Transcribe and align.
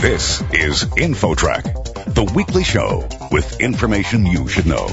This 0.00 0.40
is 0.54 0.84
InfoTrack, 0.84 2.14
the 2.14 2.24
weekly 2.34 2.64
show 2.64 3.06
with 3.30 3.60
information 3.60 4.24
you 4.24 4.48
should 4.48 4.64
know. 4.64 4.88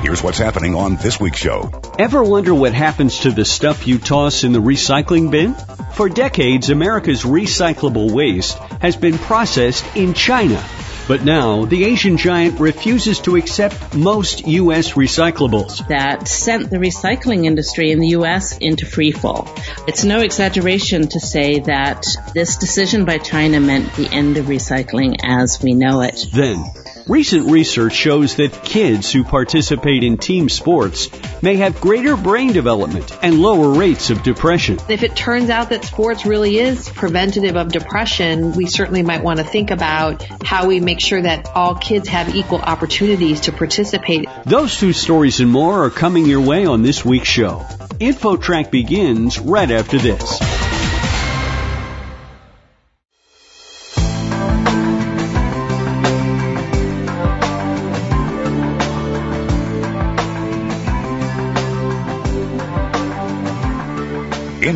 Here's 0.00 0.22
what's 0.22 0.38
happening 0.38 0.74
on 0.74 0.96
this 0.96 1.20
week's 1.20 1.36
show. 1.36 1.70
Ever 1.98 2.24
wonder 2.24 2.54
what 2.54 2.72
happens 2.72 3.20
to 3.20 3.30
the 3.30 3.44
stuff 3.44 3.86
you 3.86 3.98
toss 3.98 4.44
in 4.44 4.52
the 4.54 4.58
recycling 4.58 5.30
bin? 5.30 5.54
For 5.92 6.08
decades, 6.08 6.70
America's 6.70 7.22
recyclable 7.22 8.10
waste 8.10 8.56
has 8.80 8.96
been 8.96 9.18
processed 9.18 9.84
in 9.94 10.14
China. 10.14 10.64
But 11.08 11.24
now, 11.24 11.66
the 11.66 11.84
Asian 11.84 12.16
giant 12.16 12.58
refuses 12.58 13.20
to 13.20 13.36
accept 13.36 13.94
most 13.94 14.46
U.S. 14.46 14.94
recyclables. 14.94 15.86
That 15.86 16.26
sent 16.26 16.68
the 16.68 16.78
recycling 16.78 17.46
industry 17.46 17.92
in 17.92 18.00
the 18.00 18.08
U.S. 18.08 18.58
into 18.58 18.86
freefall. 18.86 19.48
It's 19.86 20.04
no 20.04 20.20
exaggeration 20.20 21.06
to 21.08 21.20
say 21.20 21.60
that 21.60 22.04
this 22.34 22.56
decision 22.56 23.04
by 23.04 23.18
China 23.18 23.60
meant 23.60 23.94
the 23.94 24.08
end 24.08 24.36
of 24.36 24.46
recycling 24.46 25.16
as 25.22 25.62
we 25.62 25.74
know 25.74 26.00
it. 26.00 26.26
Then, 26.32 26.64
Recent 27.08 27.52
research 27.52 27.92
shows 27.92 28.34
that 28.36 28.64
kids 28.64 29.12
who 29.12 29.22
participate 29.22 30.02
in 30.02 30.18
team 30.18 30.48
sports 30.48 31.08
may 31.40 31.54
have 31.54 31.80
greater 31.80 32.16
brain 32.16 32.52
development 32.52 33.16
and 33.22 33.38
lower 33.38 33.78
rates 33.78 34.10
of 34.10 34.24
depression. 34.24 34.80
If 34.88 35.04
it 35.04 35.14
turns 35.14 35.48
out 35.48 35.70
that 35.70 35.84
sports 35.84 36.26
really 36.26 36.58
is 36.58 36.88
preventative 36.88 37.54
of 37.54 37.70
depression, 37.70 38.54
we 38.54 38.66
certainly 38.66 39.02
might 39.02 39.22
want 39.22 39.38
to 39.38 39.44
think 39.44 39.70
about 39.70 40.24
how 40.42 40.66
we 40.66 40.80
make 40.80 40.98
sure 40.98 41.22
that 41.22 41.48
all 41.54 41.76
kids 41.76 42.08
have 42.08 42.34
equal 42.34 42.58
opportunities 42.58 43.42
to 43.42 43.52
participate. 43.52 44.28
Those 44.44 44.76
two 44.76 44.92
stories 44.92 45.38
and 45.38 45.48
more 45.48 45.84
are 45.84 45.90
coming 45.90 46.26
your 46.26 46.40
way 46.40 46.66
on 46.66 46.82
this 46.82 47.04
week's 47.04 47.28
show. 47.28 47.60
InfoTrack 48.00 48.72
begins 48.72 49.38
right 49.38 49.70
after 49.70 49.96
this. 49.98 50.65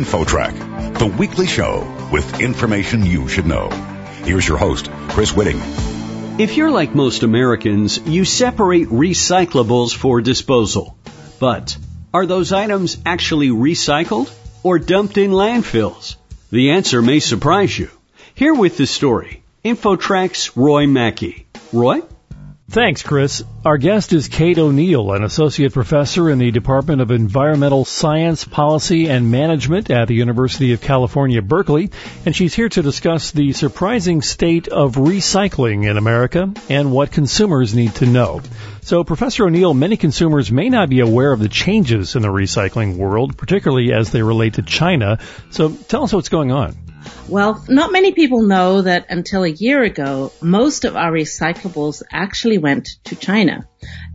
InfoTrack, 0.01 0.97
the 0.97 1.05
weekly 1.05 1.45
show 1.45 2.09
with 2.11 2.41
information 2.41 3.05
you 3.05 3.27
should 3.27 3.45
know. 3.45 3.69
Here's 4.23 4.47
your 4.47 4.57
host, 4.57 4.89
Chris 5.09 5.31
Whitting. 5.31 5.61
If 6.39 6.57
you're 6.57 6.71
like 6.71 6.95
most 6.95 7.21
Americans, 7.21 7.99
you 7.99 8.25
separate 8.25 8.87
recyclables 8.87 9.95
for 9.95 10.19
disposal. 10.19 10.97
But 11.39 11.77
are 12.15 12.25
those 12.25 12.51
items 12.51 12.97
actually 13.05 13.49
recycled 13.49 14.33
or 14.63 14.79
dumped 14.79 15.19
in 15.19 15.29
landfills? 15.29 16.15
The 16.49 16.71
answer 16.71 17.03
may 17.03 17.19
surprise 17.19 17.77
you. 17.77 17.91
Here 18.33 18.55
with 18.55 18.77
the 18.77 18.87
story, 18.87 19.43
InfoTrack's 19.63 20.57
Roy 20.57 20.87
Mackey. 20.87 21.45
Roy? 21.71 22.01
Thanks, 22.71 23.03
Chris. 23.03 23.43
Our 23.65 23.77
guest 23.77 24.13
is 24.13 24.29
Kate 24.29 24.57
O'Neill, 24.57 25.11
an 25.11 25.25
associate 25.25 25.73
professor 25.73 26.29
in 26.29 26.39
the 26.39 26.51
Department 26.51 27.01
of 27.01 27.11
Environmental 27.11 27.83
Science, 27.83 28.45
Policy, 28.45 29.09
and 29.09 29.29
Management 29.29 29.91
at 29.91 30.07
the 30.07 30.13
University 30.13 30.71
of 30.71 30.79
California, 30.79 31.41
Berkeley, 31.41 31.91
and 32.25 32.33
she's 32.33 32.53
here 32.53 32.69
to 32.69 32.81
discuss 32.81 33.31
the 33.31 33.51
surprising 33.51 34.21
state 34.21 34.69
of 34.69 34.95
recycling 34.95 35.85
in 35.85 35.97
America 35.97 36.53
and 36.69 36.93
what 36.93 37.11
consumers 37.11 37.75
need 37.75 37.93
to 37.95 38.05
know. 38.05 38.39
So, 38.83 39.03
Professor 39.03 39.47
O'Neill, 39.47 39.73
many 39.73 39.97
consumers 39.97 40.49
may 40.49 40.69
not 40.69 40.87
be 40.87 41.01
aware 41.01 41.33
of 41.33 41.41
the 41.41 41.49
changes 41.49 42.15
in 42.15 42.21
the 42.21 42.29
recycling 42.29 42.95
world, 42.95 43.37
particularly 43.37 43.91
as 43.91 44.11
they 44.11 44.23
relate 44.23 44.53
to 44.53 44.61
China. 44.61 45.19
So, 45.49 45.73
tell 45.73 46.05
us 46.05 46.13
what's 46.13 46.29
going 46.29 46.53
on. 46.53 46.77
Well, 47.27 47.63
not 47.69 47.91
many 47.91 48.11
people 48.11 48.41
know 48.41 48.81
that 48.81 49.07
until 49.09 49.43
a 49.43 49.49
year 49.49 49.83
ago, 49.83 50.31
most 50.41 50.85
of 50.85 50.95
our 50.95 51.11
recyclables 51.11 52.03
actually 52.11 52.57
went 52.57 52.89
to 53.05 53.15
China. 53.15 53.67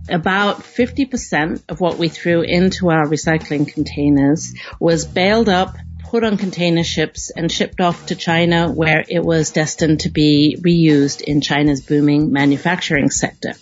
About 0.08 0.58
50% 0.58 1.62
of 1.68 1.80
what 1.80 1.98
we 1.98 2.08
threw 2.08 2.42
into 2.42 2.90
our 2.90 3.06
recycling 3.06 3.66
containers 3.66 4.54
was 4.78 5.04
baled 5.04 5.48
up, 5.48 5.76
put 6.04 6.24
on 6.24 6.36
container 6.36 6.84
ships 6.84 7.30
and 7.30 7.50
shipped 7.50 7.80
off 7.80 8.06
to 8.06 8.14
China 8.14 8.70
where 8.70 9.04
it 9.08 9.24
was 9.24 9.50
destined 9.50 10.00
to 10.00 10.10
be 10.10 10.56
reused 10.60 11.20
in 11.22 11.40
China's 11.40 11.80
booming 11.80 12.32
manufacturing 12.32 13.10
sector. 13.10 13.54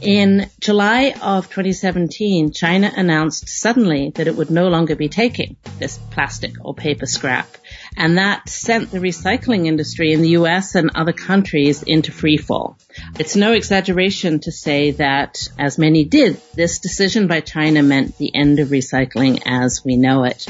In 0.00 0.50
July 0.60 1.14
of 1.22 1.48
2017, 1.48 2.50
China 2.50 2.92
announced 2.96 3.48
suddenly 3.48 4.10
that 4.16 4.26
it 4.26 4.34
would 4.34 4.50
no 4.50 4.66
longer 4.66 4.96
be 4.96 5.08
taking 5.08 5.56
this 5.78 5.96
plastic 6.10 6.54
or 6.60 6.74
paper 6.74 7.06
scrap. 7.06 7.56
And 7.96 8.18
that 8.18 8.48
sent 8.48 8.90
the 8.90 8.98
recycling 8.98 9.66
industry 9.66 10.12
in 10.12 10.22
the 10.22 10.30
US 10.30 10.74
and 10.74 10.90
other 10.94 11.12
countries 11.12 11.82
into 11.82 12.12
freefall. 12.12 12.76
It's 13.18 13.36
no 13.36 13.52
exaggeration 13.52 14.40
to 14.40 14.52
say 14.52 14.92
that, 14.92 15.48
as 15.58 15.78
many 15.78 16.04
did, 16.04 16.40
this 16.54 16.78
decision 16.78 17.26
by 17.26 17.40
China 17.40 17.82
meant 17.82 18.18
the 18.18 18.34
end 18.34 18.58
of 18.58 18.68
recycling 18.68 19.42
as 19.44 19.84
we 19.84 19.96
know 19.96 20.24
it. 20.24 20.46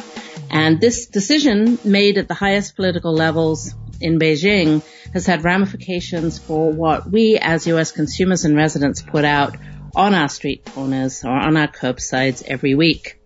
And 0.50 0.80
this 0.80 1.06
decision 1.06 1.78
made 1.84 2.18
at 2.18 2.28
the 2.28 2.34
highest 2.34 2.76
political 2.76 3.12
levels 3.12 3.74
in 4.00 4.18
Beijing 4.18 4.82
has 5.12 5.26
had 5.26 5.44
ramifications 5.44 6.38
for 6.38 6.72
what 6.72 7.10
we 7.10 7.38
as 7.38 7.66
US 7.66 7.92
consumers 7.92 8.44
and 8.44 8.56
residents 8.56 9.02
put 9.02 9.24
out 9.24 9.56
on 9.94 10.14
our 10.14 10.28
street 10.28 10.64
corners 10.64 11.24
or 11.24 11.30
on 11.30 11.56
our 11.56 11.68
curbsides 11.68 12.42
every 12.46 12.74
week. 12.74 13.21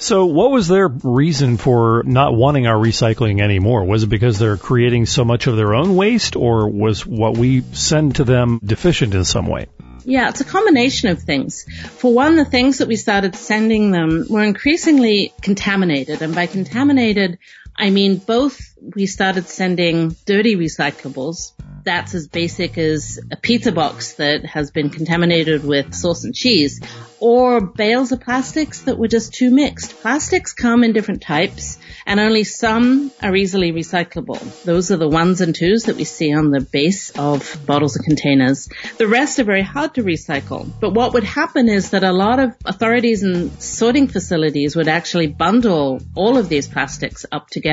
So, 0.00 0.24
what 0.24 0.50
was 0.50 0.66
their 0.66 0.88
reason 0.88 1.58
for 1.58 2.02
not 2.06 2.34
wanting 2.34 2.66
our 2.66 2.76
recycling 2.76 3.42
anymore? 3.42 3.84
Was 3.84 4.04
it 4.04 4.06
because 4.06 4.38
they're 4.38 4.56
creating 4.56 5.04
so 5.04 5.26
much 5.26 5.46
of 5.46 5.56
their 5.56 5.74
own 5.74 5.94
waste, 5.94 6.36
or 6.36 6.70
was 6.70 7.06
what 7.06 7.36
we 7.36 7.60
send 7.72 8.16
to 8.16 8.24
them 8.24 8.60
deficient 8.64 9.14
in 9.14 9.26
some 9.26 9.46
way? 9.46 9.66
Yeah, 10.06 10.30
it's 10.30 10.40
a 10.40 10.46
combination 10.46 11.10
of 11.10 11.22
things. 11.22 11.66
For 11.98 12.12
one, 12.12 12.36
the 12.36 12.46
things 12.46 12.78
that 12.78 12.88
we 12.88 12.96
started 12.96 13.36
sending 13.36 13.90
them 13.90 14.24
were 14.30 14.42
increasingly 14.42 15.34
contaminated. 15.42 16.22
And 16.22 16.34
by 16.34 16.46
contaminated, 16.46 17.38
I 17.80 17.88
mean 17.88 18.18
both 18.18 18.60
we 18.94 19.06
started 19.06 19.46
sending 19.48 20.14
dirty 20.26 20.54
recyclables. 20.56 21.52
That's 21.82 22.14
as 22.14 22.28
basic 22.28 22.76
as 22.76 23.18
a 23.30 23.36
pizza 23.36 23.72
box 23.72 24.14
that 24.14 24.44
has 24.44 24.70
been 24.70 24.90
contaminated 24.90 25.64
with 25.64 25.94
sauce 25.94 26.24
and 26.24 26.34
cheese 26.34 26.80
or 27.20 27.60
bales 27.60 28.12
of 28.12 28.20
plastics 28.20 28.82
that 28.82 28.98
were 28.98 29.08
just 29.08 29.32
too 29.32 29.50
mixed. 29.50 29.98
Plastics 30.00 30.52
come 30.52 30.84
in 30.84 30.92
different 30.92 31.22
types 31.22 31.78
and 32.06 32.20
only 32.20 32.44
some 32.44 33.10
are 33.22 33.34
easily 33.34 33.72
recyclable. 33.72 34.40
Those 34.62 34.90
are 34.90 34.96
the 34.98 35.08
ones 35.08 35.40
and 35.40 35.54
twos 35.54 35.84
that 35.84 35.96
we 35.96 36.04
see 36.04 36.34
on 36.34 36.50
the 36.50 36.60
base 36.60 37.10
of 37.10 37.58
bottles 37.66 37.96
and 37.96 38.04
containers. 38.04 38.68
The 38.98 39.08
rest 39.08 39.38
are 39.38 39.44
very 39.44 39.62
hard 39.62 39.94
to 39.94 40.02
recycle. 40.02 40.70
But 40.80 40.92
what 40.92 41.14
would 41.14 41.24
happen 41.24 41.68
is 41.68 41.90
that 41.90 42.04
a 42.04 42.12
lot 42.12 42.40
of 42.40 42.54
authorities 42.64 43.22
and 43.22 43.52
sorting 43.62 44.08
facilities 44.08 44.76
would 44.76 44.88
actually 44.88 45.28
bundle 45.28 46.00
all 46.14 46.36
of 46.36 46.50
these 46.50 46.68
plastics 46.68 47.24
up 47.32 47.48
together 47.48 47.69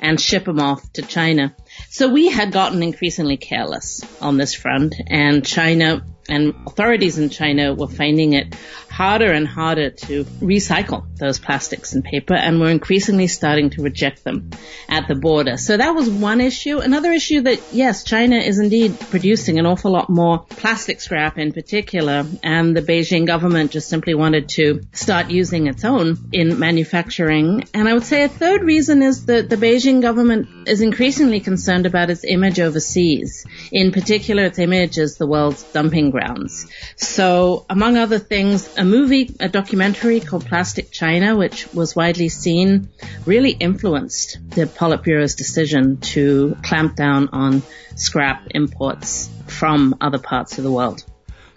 and 0.00 0.20
ship 0.20 0.44
them 0.44 0.60
off 0.60 0.92
to 0.94 1.02
China. 1.02 1.54
So 1.90 2.08
we 2.08 2.28
had 2.28 2.52
gotten 2.52 2.82
increasingly 2.82 3.36
careless 3.36 4.02
on 4.20 4.36
this 4.36 4.54
front 4.54 4.94
and 5.08 5.44
China 5.44 6.04
and 6.28 6.54
authorities 6.66 7.18
in 7.18 7.30
China 7.30 7.74
were 7.74 7.88
finding 7.88 8.34
it 8.34 8.54
harder 8.90 9.32
and 9.32 9.46
harder 9.46 9.90
to 9.90 10.24
recycle 10.24 11.06
those 11.16 11.38
plastics 11.38 11.94
and 11.94 12.04
paper 12.04 12.34
and 12.34 12.60
we're 12.60 12.70
increasingly 12.70 13.26
starting 13.26 13.70
to 13.70 13.82
reject 13.82 14.24
them 14.24 14.50
at 14.88 15.08
the 15.08 15.14
border. 15.14 15.56
So 15.56 15.76
that 15.76 15.94
was 15.94 16.10
one 16.10 16.40
issue. 16.40 16.78
Another 16.78 17.12
issue 17.12 17.42
that 17.42 17.60
yes, 17.72 18.04
China 18.04 18.36
is 18.36 18.58
indeed 18.58 18.98
producing 18.98 19.58
an 19.58 19.66
awful 19.66 19.92
lot 19.92 20.10
more 20.10 20.40
plastic 20.50 21.00
scrap 21.00 21.38
in 21.38 21.52
particular 21.52 22.26
and 22.42 22.76
the 22.76 22.82
Beijing 22.82 23.26
government 23.26 23.70
just 23.70 23.88
simply 23.88 24.14
wanted 24.14 24.48
to 24.50 24.82
start 24.92 25.30
using 25.30 25.66
its 25.66 25.84
own 25.84 26.16
in 26.32 26.58
manufacturing. 26.58 27.64
And 27.72 27.88
I 27.88 27.94
would 27.94 28.04
say 28.04 28.24
a 28.24 28.28
third 28.28 28.62
reason 28.62 29.02
is 29.02 29.26
that 29.26 29.48
the 29.48 29.56
Beijing 29.56 30.02
government 30.02 30.68
is 30.68 30.80
increasingly 30.80 31.40
concerned 31.68 31.84
about 31.84 32.08
its 32.08 32.24
image 32.24 32.58
overseas. 32.58 33.44
In 33.70 33.92
particular, 33.92 34.44
its 34.44 34.58
image 34.58 34.98
as 34.98 35.18
the 35.18 35.26
world's 35.26 35.62
dumping 35.64 36.10
grounds. 36.10 36.66
So 36.96 37.66
among 37.68 37.98
other 37.98 38.18
things, 38.18 38.74
a 38.78 38.84
movie, 38.84 39.36
a 39.38 39.50
documentary 39.50 40.20
called 40.20 40.46
Plastic 40.46 40.90
China, 40.90 41.36
which 41.36 41.70
was 41.74 41.94
widely 41.94 42.30
seen, 42.30 42.88
really 43.26 43.50
influenced 43.50 44.38
the 44.48 44.66
Politburo's 44.66 45.34
decision 45.34 45.98
to 46.14 46.56
clamp 46.62 46.96
down 46.96 47.28
on 47.34 47.62
scrap 47.96 48.46
imports 48.52 49.28
from 49.46 49.94
other 50.00 50.18
parts 50.18 50.56
of 50.56 50.64
the 50.64 50.72
world. 50.72 51.04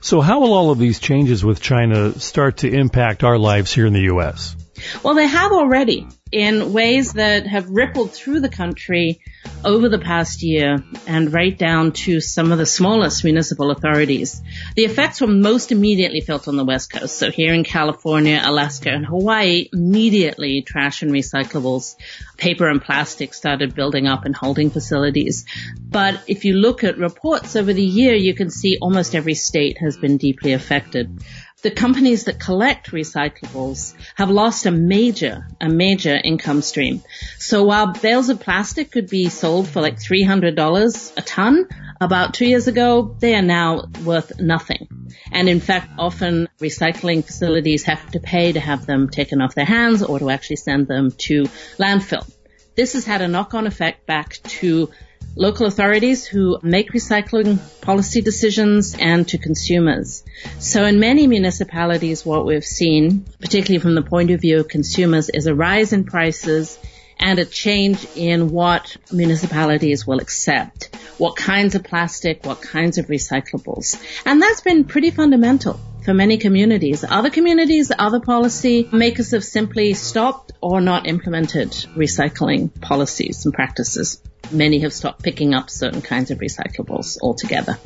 So 0.01 0.19
how 0.19 0.41
will 0.41 0.53
all 0.53 0.71
of 0.71 0.77
these 0.77 0.99
changes 0.99 1.41
with 1.41 1.61
China 1.61 2.19
start 2.19 2.57
to 2.57 2.69
impact 2.69 3.23
our 3.23 3.37
lives 3.37 3.71
here 3.71 3.85
in 3.85 3.93
the 3.93 4.07
U.S.? 4.15 4.57
Well, 5.03 5.13
they 5.13 5.27
have 5.27 5.53
already 5.53 6.05
in 6.31 6.71
ways 6.73 7.13
that 7.13 7.45
have 7.45 7.69
rippled 7.69 8.11
through 8.11 8.39
the 8.39 8.49
country 8.49 9.19
over 9.63 9.89
the 9.89 9.99
past 9.99 10.41
year 10.41 10.83
and 11.05 11.33
right 11.33 11.57
down 11.57 11.91
to 11.91 12.19
some 12.19 12.51
of 12.51 12.57
the 12.57 12.65
smallest 12.65 13.23
municipal 13.23 13.69
authorities. 13.69 14.41
The 14.75 14.85
effects 14.85 15.21
were 15.21 15.27
most 15.27 15.71
immediately 15.71 16.21
felt 16.21 16.47
on 16.47 16.57
the 16.57 16.65
West 16.65 16.91
Coast. 16.91 17.17
So 17.17 17.31
here 17.31 17.53
in 17.53 17.63
California, 17.63 18.41
Alaska, 18.43 18.89
and 18.89 19.05
Hawaii, 19.05 19.69
immediately 19.71 20.61
trash 20.61 21.01
and 21.01 21.11
recyclables, 21.11 21.95
paper 22.37 22.67
and 22.69 22.81
plastic 22.81 23.33
started 23.33 23.75
building 23.75 24.07
up 24.07 24.25
in 24.25 24.33
holding 24.33 24.69
facilities. 24.69 25.45
But 25.79 26.21
if 26.27 26.45
you 26.45 26.53
look 26.53 26.83
at 26.83 26.97
reports 26.97 27.55
over 27.55 27.73
the 27.73 27.83
year, 27.83 28.15
you 28.15 28.33
can 28.33 28.49
see 28.49 28.77
almost 28.81 29.15
every 29.15 29.35
state 29.35 29.77
has 29.79 29.97
been 29.97 30.17
deeply 30.17 30.53
affected 30.53 31.21
the 31.61 31.71
companies 31.71 32.25
that 32.25 32.39
collect 32.39 32.91
recyclables 32.91 33.93
have 34.15 34.29
lost 34.29 34.65
a 34.65 34.71
major, 34.71 35.47
a 35.59 35.69
major 35.69 36.19
income 36.21 36.61
stream. 36.61 37.03
So 37.37 37.63
while 37.63 37.93
bales 37.93 38.29
of 38.29 38.39
plastic 38.39 38.91
could 38.91 39.09
be 39.09 39.29
sold 39.29 39.67
for 39.67 39.81
like 39.81 39.97
$300 39.97 41.17
a 41.17 41.21
ton, 41.21 41.67
about 41.99 42.33
two 42.33 42.47
years 42.47 42.67
ago, 42.67 43.15
they 43.19 43.35
are 43.35 43.43
now 43.43 43.85
worth 44.03 44.39
nothing. 44.39 44.87
And 45.31 45.47
in 45.47 45.59
fact, 45.59 45.91
often 45.99 46.47
recycling 46.59 47.23
facilities 47.23 47.83
have 47.83 48.11
to 48.11 48.19
pay 48.19 48.53
to 48.53 48.59
have 48.59 48.87
them 48.87 49.09
taken 49.09 49.39
off 49.39 49.53
their 49.53 49.65
hands 49.65 50.01
or 50.01 50.17
to 50.17 50.31
actually 50.31 50.55
send 50.55 50.87
them 50.87 51.11
to 51.11 51.43
landfill. 51.77 52.27
This 52.75 52.93
has 52.93 53.05
had 53.05 53.21
a 53.21 53.27
knock-on 53.27 53.67
effect 53.67 54.07
back 54.07 54.39
to 54.43 54.89
local 55.35 55.65
authorities 55.65 56.25
who 56.25 56.59
make 56.61 56.91
recycling 56.91 57.59
policy 57.81 58.21
decisions 58.21 58.95
and 58.99 59.27
to 59.29 59.37
consumers. 59.37 60.23
So 60.59 60.85
in 60.85 60.99
many 60.99 61.27
municipalities, 61.27 62.25
what 62.25 62.45
we've 62.45 62.65
seen, 62.65 63.25
particularly 63.39 63.79
from 63.79 63.95
the 63.95 64.01
point 64.01 64.31
of 64.31 64.41
view 64.41 64.59
of 64.59 64.67
consumers, 64.67 65.29
is 65.29 65.47
a 65.47 65.55
rise 65.55 65.93
in 65.93 66.03
prices 66.03 66.77
and 67.21 67.39
a 67.39 67.45
change 67.45 68.05
in 68.15 68.49
what 68.49 68.97
municipalities 69.11 70.05
will 70.07 70.19
accept, 70.19 70.95
what 71.17 71.35
kinds 71.35 71.75
of 71.75 71.83
plastic, 71.83 72.45
what 72.45 72.61
kinds 72.61 72.97
of 72.97 73.07
recyclables. 73.07 74.01
And 74.25 74.41
that's 74.41 74.61
been 74.61 74.85
pretty 74.85 75.11
fundamental 75.11 75.79
for 76.03 76.15
many 76.15 76.37
communities. 76.37 77.05
Other 77.07 77.29
communities, 77.29 77.91
other 77.97 78.19
policy 78.19 78.89
makers 78.91 79.31
have 79.31 79.43
simply 79.43 79.93
stopped 79.93 80.51
or 80.61 80.81
not 80.81 81.07
implemented 81.07 81.69
recycling 81.95 82.69
policies 82.81 83.45
and 83.45 83.53
practices. 83.53 84.19
Many 84.51 84.79
have 84.79 84.93
stopped 84.93 85.23
picking 85.23 85.53
up 85.53 85.69
certain 85.69 86.01
kinds 86.01 86.31
of 86.31 86.39
recyclables 86.39 87.17
altogether. 87.21 87.77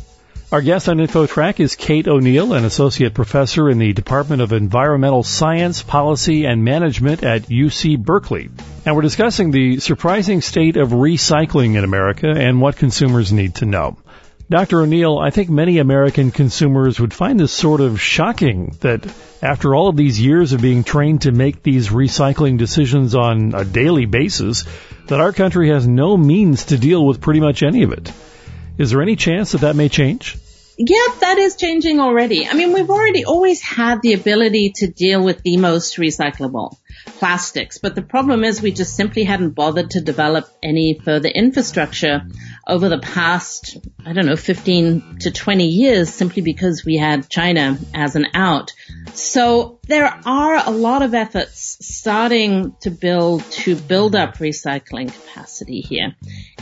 Our 0.51 0.61
guest 0.61 0.87
on 0.87 0.97
InfoTrack 0.97 1.59
is 1.59 1.75
Kate 1.75 2.07
O'Neill, 2.07 2.53
an 2.53 2.65
associate 2.65 3.15
professor 3.15 3.67
in 3.69 3.79
the 3.79 3.93
Department 3.93 4.43
of 4.43 4.53
Environmental 4.53 5.23
Science, 5.23 5.81
Policy, 5.81 6.45
and 6.45 6.63
Management 6.63 7.23
at 7.23 7.43
UC 7.43 7.97
Berkeley. 7.97 8.49
And 8.85 8.95
we're 8.95 9.01
discussing 9.01 9.49
the 9.49 9.79
surprising 9.79 10.41
state 10.41 10.77
of 10.77 10.89
recycling 10.89 11.75
in 11.75 11.83
America 11.83 12.29
and 12.29 12.61
what 12.61 12.77
consumers 12.77 13.33
need 13.33 13.55
to 13.55 13.65
know. 13.65 13.97
Dr. 14.47 14.81
O'Neill, 14.81 15.17
I 15.17 15.31
think 15.31 15.49
many 15.49 15.79
American 15.79 16.29
consumers 16.29 16.99
would 16.99 17.13
find 17.13 17.39
this 17.39 17.51
sort 17.51 17.81
of 17.81 17.99
shocking 17.99 18.77
that 18.81 19.11
after 19.41 19.73
all 19.73 19.87
of 19.87 19.95
these 19.95 20.21
years 20.21 20.53
of 20.53 20.61
being 20.61 20.83
trained 20.83 21.23
to 21.23 21.31
make 21.31 21.63
these 21.63 21.89
recycling 21.89 22.59
decisions 22.59 23.15
on 23.15 23.55
a 23.55 23.65
daily 23.65 24.05
basis, 24.05 24.63
that 25.07 25.19
our 25.19 25.33
country 25.33 25.69
has 25.69 25.87
no 25.87 26.15
means 26.15 26.65
to 26.65 26.77
deal 26.77 27.03
with 27.03 27.21
pretty 27.21 27.39
much 27.39 27.63
any 27.63 27.81
of 27.81 27.91
it. 27.91 28.11
Is 28.77 28.91
there 28.91 29.01
any 29.01 29.15
chance 29.15 29.53
that 29.53 29.61
that 29.61 29.75
may 29.75 29.89
change? 29.89 30.37
Yeah, 30.77 31.07
that 31.21 31.37
is 31.37 31.55
changing 31.55 31.99
already. 31.99 32.47
I 32.47 32.53
mean, 32.53 32.73
we've 32.73 32.89
already 32.89 33.23
always 33.23 33.61
had 33.61 34.01
the 34.01 34.13
ability 34.13 34.73
to 34.77 34.87
deal 34.87 35.23
with 35.23 35.41
the 35.41 35.55
most 35.57 35.95
recyclable 35.95 36.77
plastics, 37.05 37.77
but 37.77 37.95
the 37.95 38.01
problem 38.01 38.43
is 38.43 38.61
we 38.61 38.71
just 38.71 38.95
simply 38.95 39.23
hadn't 39.23 39.51
bothered 39.51 39.91
to 39.91 40.01
develop 40.01 40.49
any 40.61 40.99
further 40.99 41.29
infrastructure 41.29 42.23
over 42.67 42.89
the 42.89 42.97
past, 42.97 43.77
I 44.05 44.13
don't 44.13 44.25
know, 44.25 44.35
15 44.35 45.19
to 45.19 45.31
20 45.31 45.67
years 45.67 46.11
simply 46.11 46.41
because 46.41 46.83
we 46.83 46.97
had 46.97 47.29
China 47.29 47.77
as 47.93 48.15
an 48.15 48.27
out. 48.33 48.73
So 49.13 49.79
there 49.83 50.07
are 50.25 50.67
a 50.67 50.71
lot 50.71 51.03
of 51.03 51.13
efforts 51.13 51.77
starting 51.81 52.75
to 52.81 52.89
build, 52.89 53.43
to 53.51 53.75
build 53.75 54.15
up 54.15 54.37
recycling 54.37 55.13
capacity 55.13 55.81
here. 55.81 56.15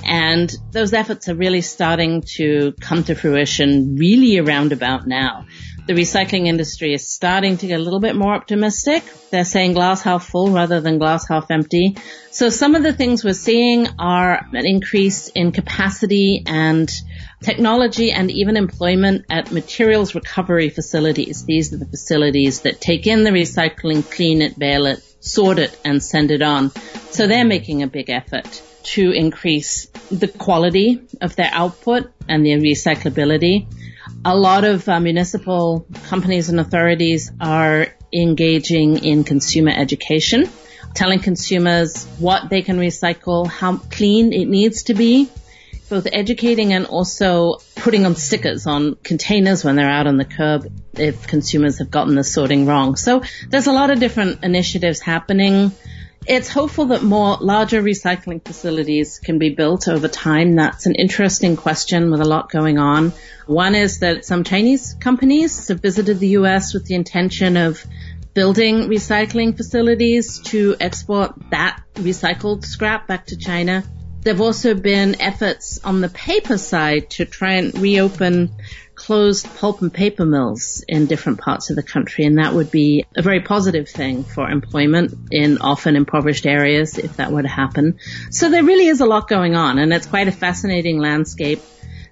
And 0.04 0.54
those 0.72 0.94
efforts 0.94 1.30
are 1.30 1.36
really 1.36 1.62
starting 1.62 2.24
to 2.36 2.74
come 2.82 3.04
to 3.06 3.16
fruition 3.16 3.96
really 3.96 4.40
around 4.40 4.74
about 4.74 5.08
now 5.08 5.46
the 5.86 5.94
recycling 5.94 6.48
industry 6.48 6.94
is 6.94 7.08
starting 7.08 7.58
to 7.58 7.68
get 7.68 7.80
a 7.80 7.84
little 7.84 8.00
bit 8.00 8.16
more 8.16 8.34
optimistic. 8.34 9.04
They're 9.32 9.44
saying 9.44 9.74
glass 9.74 10.02
half 10.02 10.26
full 10.26 10.52
rather 10.52 10.80
than 10.80 10.98
glass 10.98 11.28
half 11.28 11.52
empty. 11.52 11.98
So 12.32 12.50
some 12.50 12.76
of 12.76 12.84
the 12.84 12.94
things 12.94 13.24
we're 13.24 13.34
seeing 13.34 13.88
are 14.00 14.46
an 14.54 14.66
increase 14.66 15.28
in 15.28 15.52
capacity 15.52 16.44
and 16.46 16.90
technology 17.42 18.12
and 18.12 18.32
even 18.32 18.56
employment 18.56 19.26
at 19.30 19.52
materials 19.52 20.16
recovery 20.16 20.70
facilities. 20.70 21.44
These 21.44 21.74
are 21.74 21.78
the 21.78 21.86
facilities 21.86 22.62
that 22.62 22.80
take 22.80 23.06
in 23.06 23.24
the 23.24 23.32
recycling, 23.32 24.10
clean 24.10 24.42
it, 24.42 24.58
bale 24.58 24.86
it, 24.86 25.04
sort 25.20 25.60
it, 25.60 25.78
and 25.84 26.02
send 26.02 26.32
it 26.32 26.42
on. 26.42 26.72
So 27.12 27.28
they're 27.28 27.46
making 27.46 27.84
a 27.84 27.88
big 27.88 28.10
effort 28.10 28.62
to 28.84 29.12
increase 29.12 29.88
the 30.12 30.28
quality 30.28 31.02
of 31.22 31.36
their 31.36 31.50
output 31.52 32.12
and 32.28 32.46
their 32.46 32.58
recyclability. 32.58 33.68
A 34.26 34.36
lot 34.36 34.64
of 34.64 34.88
uh, 34.88 35.00
municipal 35.00 35.86
companies 36.06 36.50
and 36.50 36.60
authorities 36.60 37.32
are 37.42 37.88
engaging 38.14 39.04
in 39.04 39.24
consumer 39.26 39.72
education, 39.76 40.50
telling 40.94 41.20
consumers 41.20 42.06
what 42.20 42.50
they 42.50 42.62
can 42.62 42.78
recycle, 42.78 43.48
how 43.48 43.78
clean 43.78 44.32
it 44.32 44.46
needs 44.46 44.84
to 44.84 44.94
be, 44.94 45.30
both 45.90 46.08
educating 46.12 46.72
and 46.72 46.86
also 46.86 47.58
putting 47.76 48.06
on 48.06 48.16
stickers 48.16 48.66
on 48.66 48.96
containers 49.04 49.64
when 49.64 49.76
they're 49.76 49.90
out 49.90 50.08
on 50.08 50.16
the 50.16 50.26
curb 50.26 50.72
if 50.94 51.28
consumers 51.28 51.80
have 51.80 51.92
gotten 51.92 52.16
the 52.16 52.24
sorting 52.24 52.66
wrong. 52.66 52.96
So 52.96 53.24
there's 53.50 53.68
a 53.68 53.74
lot 53.74 53.92
of 53.92 54.00
different 54.00 54.44
initiatives 54.44 55.02
happening. 55.02 55.72
It's 56.26 56.48
hopeful 56.48 56.86
that 56.86 57.04
more 57.04 57.38
larger 57.42 57.84
recycling 57.84 58.46
facilities 58.46 59.20
can 59.20 59.40
be 59.40 59.50
built 59.50 59.90
over 59.90 60.08
time. 60.08 60.56
That's 60.56 60.86
an 60.86 60.96
interesting 60.96 61.58
question 61.58 62.12
with 62.12 62.22
a 62.22 62.26
lot 62.26 62.50
going 62.50 62.78
on. 62.78 63.12
One 63.46 63.76
is 63.76 64.00
that 64.00 64.24
some 64.24 64.46
Chinese 64.46 64.96
companies 65.02 65.68
have 65.68 65.82
visited 65.82 66.20
the 66.20 66.30
U.S. 66.30 66.74
with 66.74 66.86
the 66.86 66.96
intention 66.96 67.58
of 67.58 67.86
building 68.34 68.88
recycling 68.88 69.58
facilities 69.58 70.40
to 70.40 70.78
export 70.80 71.34
that 71.52 71.82
recycled 71.96 72.66
scrap 72.66 73.06
back 73.06 73.28
to 73.28 73.38
China. 73.38 73.84
There 74.22 74.34
have 74.34 74.42
also 74.42 74.74
been 74.74 75.20
efforts 75.20 75.82
on 75.84 76.00
the 76.00 76.08
paper 76.08 76.58
side 76.58 77.10
to 77.12 77.26
try 77.26 77.56
and 77.56 77.78
reopen 77.78 78.54
closed 79.04 79.54
pulp 79.58 79.82
and 79.82 79.94
paper 79.94 80.26
mills 80.26 80.84
in 80.88 81.08
different 81.08 81.40
parts 81.40 81.70
of 81.70 81.76
the 81.76 81.84
country, 81.84 82.24
and 82.24 82.38
that 82.38 82.54
would 82.54 82.72
be 82.72 83.06
a 83.18 83.22
very 83.22 83.42
positive 83.42 83.90
thing 83.90 84.24
for 84.24 84.50
employment 84.50 85.14
in 85.30 85.58
often 85.58 85.98
impoverished 85.98 86.46
areas 86.46 86.98
if 86.98 87.18
that 87.18 87.32
were 87.32 87.42
to 87.42 87.50
happen. 87.50 88.00
So 88.32 88.50
there 88.50 88.64
really 88.64 88.88
is 88.88 89.02
a 89.02 89.06
lot 89.06 89.28
going 89.28 89.56
on, 89.56 89.78
and 89.78 89.92
it's 89.92 90.08
quite 90.08 90.30
a 90.30 90.32
fascinating 90.32 91.00
landscape 91.00 91.62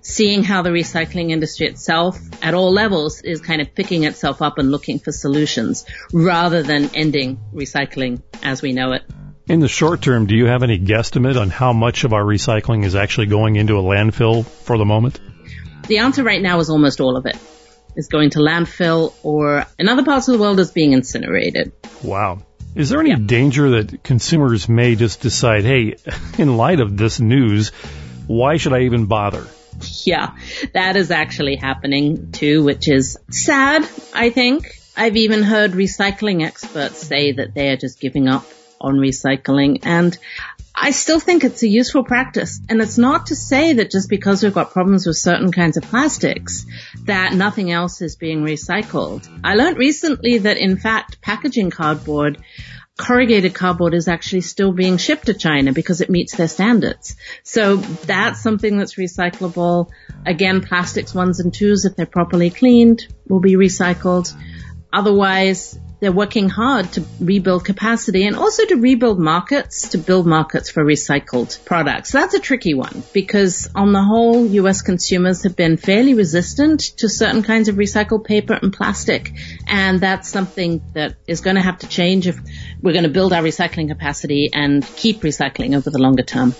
seeing 0.01 0.43
how 0.43 0.63
the 0.63 0.69
recycling 0.69 1.31
industry 1.31 1.67
itself 1.67 2.19
at 2.41 2.53
all 2.53 2.73
levels 2.73 3.21
is 3.21 3.39
kind 3.39 3.61
of 3.61 3.73
picking 3.73 4.03
itself 4.03 4.41
up 4.41 4.57
and 4.57 4.69
looking 4.71 4.99
for 4.99 5.11
solutions 5.11 5.85
rather 6.11 6.61
than 6.63 6.89
ending 6.93 7.39
recycling 7.53 8.21
as 8.43 8.61
we 8.61 8.73
know 8.73 8.91
it. 8.91 9.03
In 9.47 9.59
the 9.59 9.67
short 9.67 10.01
term, 10.01 10.25
do 10.25 10.35
you 10.35 10.47
have 10.47 10.63
any 10.63 10.79
guesstimate 10.79 11.39
on 11.39 11.49
how 11.49 11.71
much 11.71 12.03
of 12.03 12.13
our 12.13 12.23
recycling 12.23 12.83
is 12.83 12.95
actually 12.95 13.27
going 13.27 13.55
into 13.55 13.77
a 13.77 13.81
landfill 13.81 14.45
for 14.45 14.77
the 14.77 14.85
moment? 14.85 15.19
The 15.91 15.97
answer 15.97 16.23
right 16.23 16.41
now 16.41 16.57
is 16.61 16.69
almost 16.69 17.01
all 17.01 17.17
of 17.17 17.25
it 17.25 17.37
is 17.97 18.07
going 18.07 18.29
to 18.29 18.39
landfill 18.39 19.13
or 19.23 19.65
in 19.77 19.89
other 19.89 20.05
parts 20.05 20.29
of 20.29 20.31
the 20.31 20.39
world 20.39 20.57
is 20.61 20.71
being 20.71 20.93
incinerated. 20.93 21.73
Wow. 22.01 22.43
Is 22.75 22.87
there 22.87 23.01
any 23.01 23.09
yeah. 23.09 23.17
danger 23.17 23.71
that 23.71 24.01
consumers 24.01 24.69
may 24.69 24.95
just 24.95 25.19
decide, 25.19 25.65
hey, 25.65 25.97
in 26.37 26.55
light 26.55 26.79
of 26.79 26.95
this 26.95 27.19
news, 27.19 27.73
why 28.25 28.55
should 28.55 28.71
I 28.71 28.83
even 28.83 29.07
bother? 29.07 29.45
Yeah, 30.05 30.37
that 30.73 30.95
is 30.95 31.11
actually 31.11 31.57
happening 31.57 32.31
too, 32.31 32.63
which 32.63 32.87
is 32.87 33.19
sad, 33.29 33.85
I 34.13 34.29
think. 34.29 34.79
I've 34.95 35.17
even 35.17 35.43
heard 35.43 35.71
recycling 35.71 36.41
experts 36.41 37.05
say 37.05 37.33
that 37.33 37.53
they 37.53 37.67
are 37.67 37.75
just 37.77 37.99
giving 37.99 38.29
up 38.29 38.45
on 38.79 38.95
recycling 38.95 39.79
and 39.83 40.17
I 40.83 40.89
still 40.91 41.19
think 41.19 41.43
it's 41.43 41.61
a 41.61 41.67
useful 41.67 42.03
practice. 42.03 42.59
And 42.67 42.81
it's 42.81 42.97
not 42.97 43.27
to 43.27 43.35
say 43.35 43.73
that 43.73 43.91
just 43.91 44.09
because 44.09 44.41
we've 44.41 44.53
got 44.53 44.71
problems 44.71 45.05
with 45.05 45.15
certain 45.15 45.51
kinds 45.51 45.77
of 45.77 45.83
plastics, 45.83 46.65
that 47.03 47.33
nothing 47.33 47.71
else 47.71 48.01
is 48.01 48.15
being 48.15 48.41
recycled. 48.41 49.29
I 49.43 49.53
learned 49.53 49.77
recently 49.77 50.39
that 50.39 50.57
in 50.57 50.77
fact 50.77 51.21
packaging 51.21 51.69
cardboard 51.69 52.43
corrugated 52.97 53.53
cardboard 53.53 53.93
is 53.93 54.07
actually 54.07 54.41
still 54.41 54.71
being 54.71 54.97
shipped 54.97 55.25
to 55.25 55.33
China 55.33 55.73
because 55.73 56.01
it 56.01 56.09
meets 56.09 56.35
their 56.35 56.47
standards. 56.47 57.15
So 57.43 57.77
that's 57.77 58.41
something 58.41 58.77
that's 58.77 58.95
recyclable. 58.95 59.89
Again, 60.25 60.61
plastics 60.61 61.13
ones 61.13 61.39
and 61.39 61.53
twos, 61.53 61.85
if 61.85 61.95
they're 61.95 62.05
properly 62.05 62.49
cleaned, 62.49 63.07
will 63.27 63.39
be 63.39 63.55
recycled. 63.55 64.35
Otherwise, 64.93 65.79
they're 66.01 66.11
working 66.11 66.49
hard 66.49 66.91
to 66.93 67.05
rebuild 67.19 67.63
capacity 67.63 68.25
and 68.25 68.35
also 68.35 68.65
to 68.65 68.75
rebuild 68.75 69.19
markets, 69.19 69.89
to 69.89 69.99
build 69.99 70.25
markets 70.25 70.69
for 70.71 70.83
recycled 70.83 71.63
products. 71.63 72.11
That's 72.11 72.33
a 72.33 72.39
tricky 72.39 72.73
one 72.73 73.03
because 73.13 73.69
on 73.75 73.93
the 73.93 74.01
whole, 74.01 74.47
U.S. 74.47 74.81
consumers 74.81 75.43
have 75.43 75.55
been 75.55 75.77
fairly 75.77 76.15
resistant 76.15 76.81
to 76.97 77.07
certain 77.07 77.43
kinds 77.43 77.69
of 77.69 77.75
recycled 77.75 78.25
paper 78.25 78.57
and 78.59 78.73
plastic. 78.73 79.31
And 79.67 80.01
that's 80.01 80.27
something 80.27 80.81
that 80.93 81.17
is 81.27 81.41
going 81.41 81.55
to 81.55 81.61
have 81.61 81.77
to 81.79 81.87
change 81.87 82.27
if 82.27 82.39
we're 82.81 82.93
going 82.93 83.03
to 83.03 83.09
build 83.09 83.31
our 83.31 83.43
recycling 83.43 83.87
capacity 83.87 84.49
and 84.51 84.83
keep 84.83 85.21
recycling 85.21 85.77
over 85.77 85.91
the 85.91 85.99
longer 85.99 86.23
term. 86.23 86.55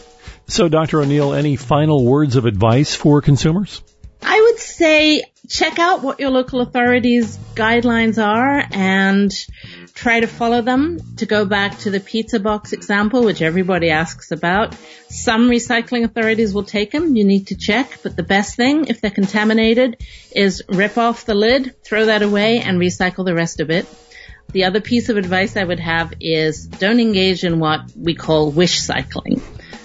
So, 0.48 0.69
Dr. 0.69 1.01
O'Neill, 1.01 1.33
any 1.33 1.55
final 1.55 2.05
words 2.05 2.36
of 2.36 2.45
advice 2.45 2.93
for 2.93 3.21
consumers? 3.21 3.81
I 4.21 4.39
would 4.39 4.60
say 4.60 5.24
check 5.51 5.79
out 5.79 6.01
what 6.01 6.20
your 6.20 6.29
local 6.29 6.62
authorities 6.62 7.38
guidelines 7.55 8.24
are 8.24 8.63
and 8.72 9.31
try 9.93 10.22
to 10.22 10.27
follow 10.27 10.62
them. 10.62 11.00
To 11.17 11.25
go 11.25 11.46
back 11.46 11.77
to 11.79 11.91
the 11.91 12.00
pizza 12.00 12.39
box 12.39 12.72
example, 12.72 13.24
which 13.24 13.41
everybody 13.41 13.89
asks 13.89 14.31
about, 14.31 14.75
some 15.10 15.50
recycling 15.50 16.05
authorities 16.05 16.53
will 16.53 16.63
take 16.63 16.91
them. 16.91 17.15
You 17.15 17.25
need 17.25 17.48
to 17.48 17.58
check, 17.58 18.00
but 18.01 18.15
the 18.15 18.24
best 18.24 18.55
thing, 18.55 18.86
if 18.86 19.01
they're 19.01 19.12
contaminated, 19.12 19.98
is 20.34 20.63
rip 20.70 20.98
off 20.98 21.25
the 21.25 21.36
lid, 21.36 21.75
throw 21.84 22.05
that 22.05 22.22
away, 22.22 22.62
and 22.62 22.79
recycle 22.79 23.25
the 23.25 23.36
rest 23.36 23.60
of 23.60 23.70
it. 23.70 23.86
The 24.53 24.63
other 24.63 24.81
piece 24.81 25.10
of 25.10 25.17
advice 25.17 25.58
I 25.58 25.63
would 25.63 25.79
have 25.79 26.13
is 26.22 26.65
don't 26.65 27.00
engage 27.00 27.43
in 27.43 27.60
what 27.60 27.81
we 27.96 28.15
call 28.15 28.51
wish 28.51 28.81
cycling 28.81 29.41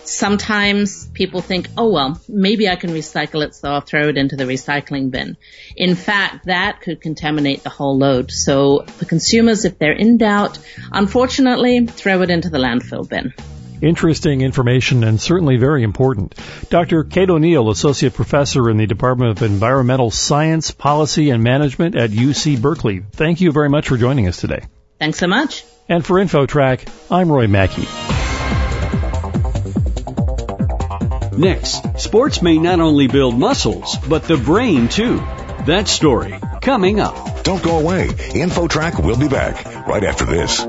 sometimes 0.09 1.07
people 1.09 1.41
think, 1.41 1.69
oh 1.77 1.91
well, 1.91 2.21
maybe 2.29 2.69
I 2.69 2.77
can 2.77 2.91
recycle 2.91 3.45
it, 3.45 3.55
so 3.55 3.71
I'll 3.71 3.81
throw 3.81 4.09
it 4.09 4.17
into 4.17 4.37
the 4.37 4.45
recycling 4.45 5.11
bin. 5.11 5.37
In 5.77 5.95
fact, 5.95 6.47
that 6.47 6.81
could 6.81 7.01
contaminate 7.01 7.63
the 7.63 7.71
whole 7.71 7.97
load. 7.97 8.31
So 8.31 8.85
for 8.85 9.05
consumers, 9.05 9.65
if 9.65 9.79
they're 9.79 9.93
in 9.93 10.19
doubt, 10.19 10.59
unfortunately, 10.93 11.87
throw 11.87 12.23
it 12.23 12.31
into 12.31 12.51
the 12.51 12.59
landfill 12.59 13.09
bin. 13.09 13.33
Interesting 13.83 14.41
information 14.41 15.05
and 15.05 15.21
certainly 15.21 15.59
very 15.59 15.83
important. 15.83 16.35
Dr. 16.71 17.05
Kate 17.05 17.29
O'Neill, 17.29 17.71
Associate 17.71 18.13
Professor 18.13 18.71
in 18.71 18.79
the 18.79 18.87
Department 18.87 19.33
of 19.33 19.43
Environmental 19.43 20.11
Science, 20.11 20.71
Policy 20.71 21.31
and 21.31 21.43
Management 21.43 21.95
at 21.95 22.11
UC 22.11 22.61
Berkeley. 22.61 23.01
Thank 23.13 23.43
you 23.43 23.53
very 23.53 23.69
much 23.69 23.89
for 23.89 23.99
joining 23.99 24.29
us 24.29 24.39
today. 24.39 24.63
Thanks 24.99 25.19
so 25.19 25.27
much. 25.27 25.65
And 25.89 26.05
for 26.05 26.17
InfoTrack, 26.17 26.89
I'm 27.11 27.31
Roy 27.31 27.47
Mackey. 27.49 28.06
Next, 31.37 32.01
sports 32.01 32.41
may 32.41 32.57
not 32.57 32.81
only 32.81 33.09
build 33.09 33.39
muscles, 33.39 33.97
but 34.09 34.23
the 34.23 34.39
brain 34.39 34.89
too. 34.89 35.17
That 35.67 35.87
story 35.87 36.35
coming 36.63 36.99
up. 36.99 37.45
Don't 37.45 37.63
go 37.63 37.79
away. 37.79 38.09
InfoTrack 38.09 39.05
will 39.05 39.19
be 39.19 39.29
back 39.29 39.87
right 39.87 40.03
after 40.03 40.25
this. 40.25 40.65